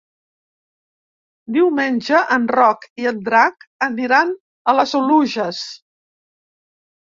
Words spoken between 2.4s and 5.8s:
Roc i en Drac aniran a les Oluges.